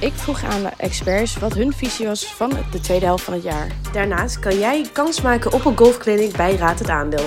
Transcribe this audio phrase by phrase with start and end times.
[0.00, 3.42] Ik vroeg aan de experts wat hun visie was van de tweede helft van het
[3.42, 3.66] jaar.
[3.92, 7.26] Daarnaast kan jij kans maken op een golfclinic bij Raad het Aandeel.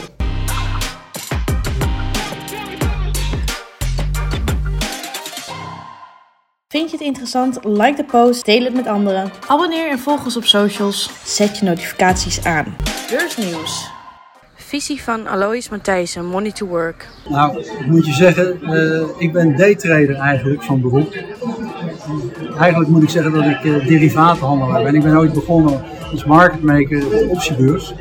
[6.67, 7.59] Vind je het interessant?
[7.63, 9.31] Like de post, deel het met anderen.
[9.47, 11.09] Abonneer en volg ons op socials.
[11.23, 12.75] Zet je notificaties aan.
[13.09, 13.89] Beursnieuws.
[14.55, 17.07] Visie van Alois Matthijssen, Money to Work.
[17.29, 21.13] Nou, ik moet je zeggen, uh, ik ben daytrader eigenlijk van beroep.
[22.61, 24.95] Eigenlijk moet ik zeggen dat ik uh, derivatenhandelaar ben.
[24.95, 27.93] Ik ben ooit begonnen als marketmaker op de optiebeurs.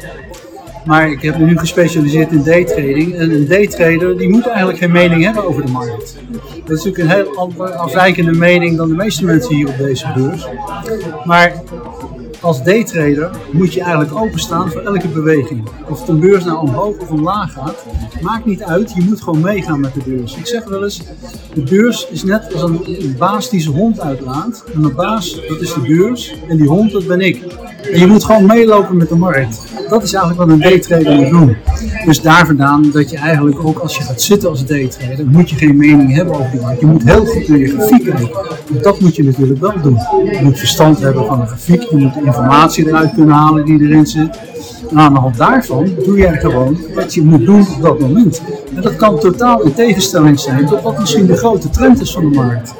[0.84, 3.14] Maar ik heb me nu gespecialiseerd in daytrading.
[3.14, 6.16] En een daytrader die moet eigenlijk geen mening hebben over de markt.
[6.64, 10.48] Dat is natuurlijk een heel afwijkende mening dan de meeste mensen hier op deze beurs.
[11.24, 11.52] Maar
[12.40, 15.68] als daytrader moet je eigenlijk openstaan voor elke beweging.
[15.88, 17.84] Of een beurs nou omhoog of omlaag gaat,
[18.20, 18.92] maakt niet uit.
[18.94, 20.36] Je moet gewoon meegaan met de beurs.
[20.36, 21.02] Ik zeg wel eens,
[21.54, 24.64] de beurs is net als een baas die zijn hond uitlaat.
[24.74, 26.34] En de baas, dat is de beurs.
[26.48, 27.44] En die hond, dat ben ik.
[27.92, 29.62] En je moet gewoon meelopen met de markt.
[29.88, 31.56] Dat is eigenlijk wat een daytrader moet doen.
[32.04, 35.56] Dus daar vandaan dat je eigenlijk ook als je gaat zitten als daytrader, moet je
[35.56, 36.80] geen mening hebben over die markt.
[36.80, 38.30] Je moet heel goed naar je grafiek kijken.
[38.82, 39.98] Dat moet je natuurlijk wel doen.
[40.32, 41.82] Je moet verstand hebben van de grafiek.
[41.82, 44.38] Je moet de informatie eruit kunnen halen die erin zit.
[44.90, 48.42] En aan de hand daarvan doe jij gewoon wat je moet doen op dat moment.
[48.76, 52.30] En dat kan totaal in tegenstelling zijn tot wat misschien de grote trend is van
[52.30, 52.74] de markt.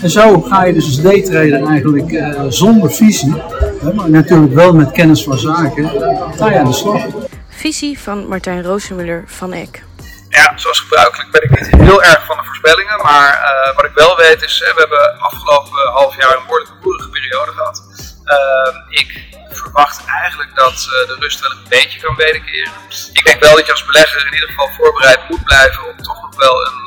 [0.00, 3.42] En zo ga je dus als daytrader eigenlijk uh, zonder visie,
[3.80, 5.88] hè, maar natuurlijk wel met kennis van zaken,
[6.36, 7.02] ga je aan de slag.
[7.48, 9.84] Visie van Martijn Roosemuller van Eck.
[10.28, 13.94] Ja, zoals gebruikelijk ben ik niet heel erg van de voorspellingen, maar uh, wat ik
[13.94, 17.82] wel weet is, we hebben afgelopen half jaar een behoorlijke boerige periode gehad.
[18.24, 22.72] Uh, ik verwacht eigenlijk dat uh, de rust wel een beetje kan wederkeren.
[23.12, 26.22] Ik denk wel dat je als belegger in ieder geval voorbereid moet blijven op toch
[26.22, 26.80] nog wel een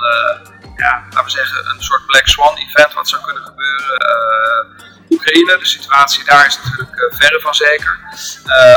[0.78, 4.02] ja, laten we zeggen, een soort Black Swan event wat zou kunnen gebeuren.
[4.02, 8.00] Uh, Oekraïne, de situatie daar is natuurlijk verre van zeker.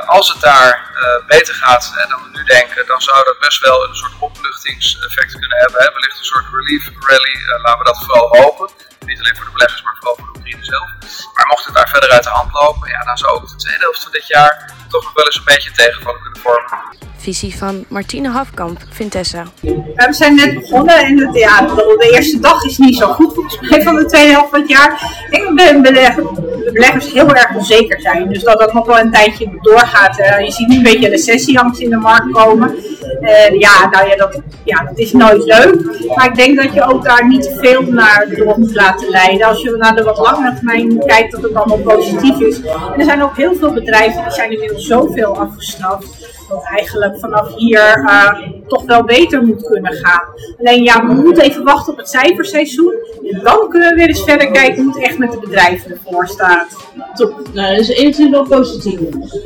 [0.06, 0.90] Als het daar
[1.26, 5.58] beter gaat dan we nu denken, dan zou dat best wel een soort opluchtingseffect kunnen
[5.58, 5.80] hebben.
[5.82, 5.92] Hè?
[5.92, 8.70] Wellicht een soort relief rally, laten we dat vooral hopen.
[9.06, 10.27] Niet alleen voor de beleggers, maar vooral voor
[10.60, 10.90] zelf.
[11.34, 13.80] Maar mocht het daar verder uit de hand lopen, ja, dan zou ook de tweede
[13.80, 17.84] helft van dit jaar toch nog wel eens een beetje tegenvallen kunnen vormen visie van
[17.88, 19.44] Martine Hafkamp, Vintessa.
[19.60, 23.70] We zijn net begonnen en het, ja, de eerste dag is niet zo goed volgens
[23.70, 25.16] mij van de tweede helft van het jaar.
[25.30, 25.94] Ik denk dat
[26.68, 28.28] de beleggers heel erg onzeker zijn.
[28.28, 30.18] Dus dat dat nog wel een tijdje doorgaat.
[30.18, 32.74] Uh, je ziet nu een beetje recessieangst in de markt komen.
[33.20, 35.74] Uh, ja, nou ja dat, ja, is nooit leuk.
[36.14, 39.46] Maar ik denk dat je ook daar niet te veel naar door moet laten leiden.
[39.46, 42.60] Als je naar de wat langere termijn kijkt, dat het allemaal positief is.
[42.96, 48.04] Er zijn ook heel veel bedrijven die zijn inmiddels zoveel afgestraft dat eigenlijk vanaf hier
[48.04, 50.22] uh, toch wel beter moet kunnen gaan.
[50.58, 52.94] Alleen ja, we moeten even wachten op het cijferseizoen.
[53.32, 56.26] En dan kunnen we weer eens verder kijken hoe het echt met de bedrijven ervoor
[56.28, 56.76] staat.
[57.14, 57.42] Top.
[57.52, 59.00] Nou, dus eventueel wel positief.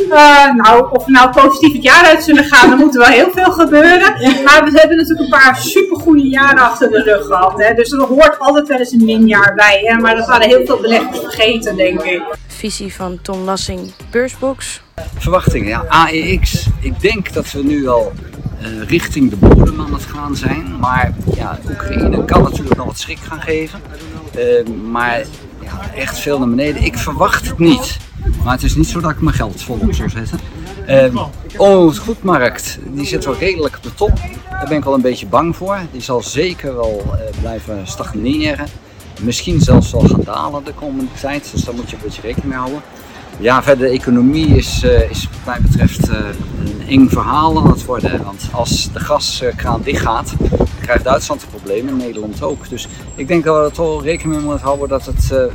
[0.09, 3.09] Uh, nou, of we nou positief het jaar uit zullen gaan, dan moet er wel
[3.09, 4.13] heel veel gebeuren.
[4.45, 7.53] Maar we hebben natuurlijk een paar supergoeie jaren achter de rug gehad.
[7.57, 7.75] Hè.
[7.75, 9.81] Dus er hoort altijd wel eens een minjaar bij.
[9.85, 10.01] Hè.
[10.01, 12.23] Maar dat waren heel veel beleggers vergeten, denk ik.
[12.63, 14.83] Visie van Tom Lassing, Beursbox.
[15.19, 16.67] Verwachtingen, ja, AEX.
[16.81, 18.13] Ik denk dat we nu al
[18.61, 20.79] uh, richting de bodem aan het gaan zijn.
[20.81, 23.81] Maar ja, Oekraïne kan natuurlijk nog wat schrik gaan geven.
[24.37, 25.25] Uh, maar
[25.61, 26.83] ja, echt veel naar beneden.
[26.83, 27.97] Ik verwacht het niet.
[28.45, 30.39] Maar het is niet zo dat ik mijn geld volop zou zetten.
[30.89, 34.17] Uh, oh, goedmarkt, die zit wel redelijk op de top.
[34.51, 35.79] Daar ben ik wel een beetje bang voor.
[35.93, 38.67] Die zal zeker wel blijven stagneren.
[39.21, 41.51] Misschien zelfs wel gaan dalen de komende tijd.
[41.53, 42.83] Dus daar moet je een beetje rekening mee houden.
[43.39, 46.17] Ja, verder de economie is, uh, is wat mij betreft uh,
[46.65, 48.25] een eng verhaal aan het worden.
[48.25, 50.35] Want als de gaskraan dicht gaat,
[50.81, 52.69] krijgt Duitsland een probleem en Nederland ook.
[52.69, 55.51] Dus ik denk dat we er toch rekening mee moeten houden dat het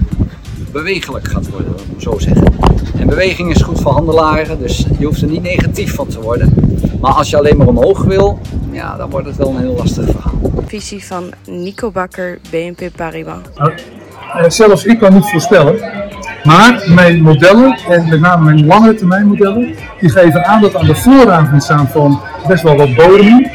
[0.72, 2.54] bewegelijk gaat worden, ik zo zeggen.
[2.98, 6.54] En beweging is goed voor handelaren, dus je hoeft er niet negatief van te worden.
[7.02, 8.40] Maar als je alleen maar omhoog wil,
[8.72, 10.40] ja, dan wordt het wel een heel lastig verhaal.
[10.66, 13.38] Visie van Nico Bakker, BNP Paribas.
[13.56, 13.72] Nou,
[14.48, 16.06] zelfs ik kan niet voorspellen
[16.48, 20.78] maar mijn modellen, en met name mijn lange termijn modellen, die geven aan dat we
[20.78, 23.48] aan de vooravond staan van best wel wat bodem.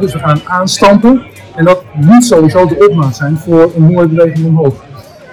[0.00, 1.22] Dus we gaan aanstampen.
[1.54, 4.74] En dat moet sowieso de opmaat zijn voor een mooie beweging omhoog.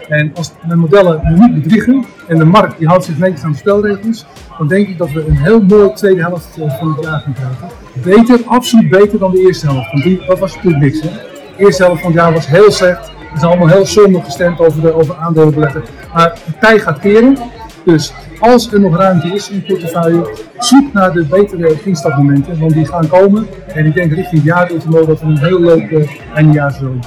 [0.08, 3.51] En als mijn modellen me niet bedriegen en de markt die houdt zich netjes aan
[3.51, 4.25] de spelregels,
[4.57, 7.33] dan denk ik dat we een heel mooi tweede helft eh, van het jaar gaan
[7.33, 7.68] krijgen.
[7.94, 9.92] Beter, absoluut beter dan de eerste helft.
[9.92, 11.01] Want die, dat was natuurlijk niks.
[11.01, 11.10] Hè?
[11.57, 13.12] De eerste helft van het jaar was heel slecht.
[13.18, 15.83] Het is allemaal heel zonde gestemd over, de, over aandelenbeleggen.
[16.13, 17.38] Maar de tijd gaat keren.
[17.83, 20.30] Dus als er nog ruimte is in je portefeuille,
[20.60, 23.48] zoek naar de betere instapmomenten, want die gaan komen.
[23.68, 27.00] En ik denk richting het jaarultimo dat we een heel leuk uh, eindejaar zullen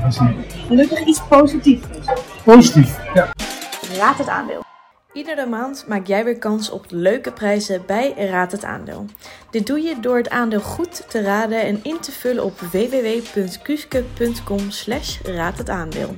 [0.00, 0.36] gaan zien.
[0.66, 1.86] Gelukkig iets positiefs.
[2.44, 2.98] positief.
[3.14, 3.28] Ja.
[4.02, 4.62] Raad het aandeel.
[5.12, 9.06] Iedere maand maak jij weer kans op leuke prijzen bij Raad het Aandeel.
[9.50, 14.70] Dit doe je door het aandeel goed te raden en in te vullen op www.kuske.com
[14.70, 16.16] slash raad het aandeel.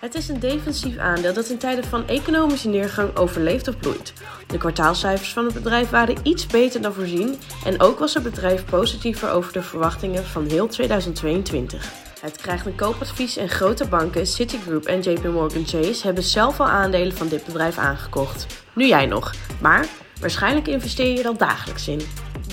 [0.00, 4.12] Het is een defensief aandeel dat in tijden van economische neergang overleeft of bloeit.
[4.46, 8.64] De kwartaalcijfers van het bedrijf waren iets beter dan voorzien en ook was het bedrijf
[8.64, 12.09] positiever over de verwachtingen van heel 2022.
[12.20, 16.68] Het krijgt een koopadvies en grote banken, Citigroup en JP Morgan Chase hebben zelf al
[16.68, 18.46] aandelen van dit bedrijf aangekocht.
[18.74, 19.86] Nu jij nog, maar
[20.20, 22.00] waarschijnlijk investeer je er al dagelijks in.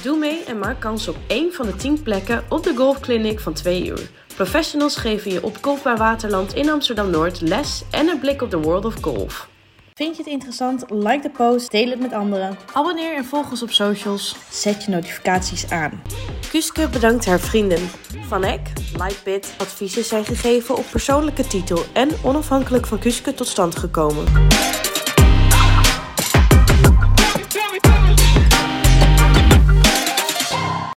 [0.04, 3.54] Doe mee en maak kans op één van de 10 plekken op de golfclinic van
[3.54, 4.10] 2 uur.
[4.36, 8.86] Professionals geven je op Golfbaar Waterland in Amsterdam-Noord les en een blik op de world
[8.86, 9.50] of golf.
[9.98, 10.84] Vind je het interessant?
[10.90, 12.58] Like de post, deel het met anderen.
[12.74, 14.36] Abonneer en volg ons op socials.
[14.50, 16.02] Zet je notificaties aan.
[16.50, 17.90] Kuske bedankt haar vrienden.
[18.28, 18.68] Van Eck,
[18.98, 24.26] Lightbit, adviezen zijn gegeven op persoonlijke titel en onafhankelijk van Kuske tot stand gekomen.